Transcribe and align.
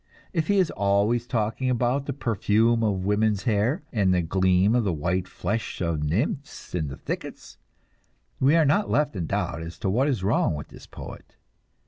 If 0.33 0.47
he 0.47 0.57
is 0.57 0.71
always 0.71 1.27
talking 1.27 1.69
about 1.69 2.07
the 2.07 2.11
perfume 2.13 2.81
of 2.83 3.05
women's 3.05 3.43
hair 3.43 3.83
and 3.93 4.11
the 4.11 4.23
gleam 4.23 4.73
of 4.73 4.83
the 4.83 4.91
white 4.91 5.27
flesh 5.27 5.79
of 5.79 6.01
nymphs 6.01 6.73
in 6.73 6.87
the 6.87 6.97
thickets, 6.97 7.59
we 8.39 8.55
are 8.55 8.65
not 8.65 8.89
left 8.89 9.15
in 9.15 9.27
doubt 9.27 9.61
as 9.61 9.77
to 9.77 9.91
what 9.91 10.07
is 10.07 10.23
wrong 10.23 10.55
with 10.55 10.69
this 10.69 10.87
poet. 10.87 11.35